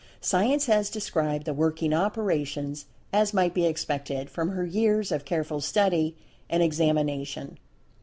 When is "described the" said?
0.89-1.53